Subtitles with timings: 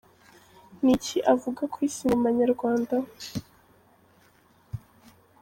[0.83, 2.95] Ni iki avuga kuri sinema nyarwanda?.